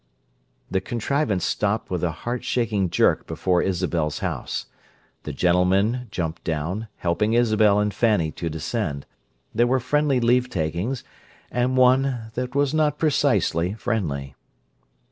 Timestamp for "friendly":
9.79-10.19, 13.75-14.33